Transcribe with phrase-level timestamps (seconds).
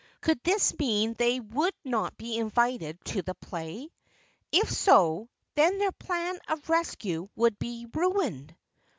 [0.21, 3.89] Could this mean they would not be invited to the play?
[4.51, 8.55] If so, then their plan of rescue would be ruined.